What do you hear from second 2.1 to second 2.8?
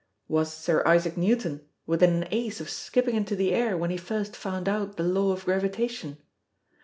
an ace of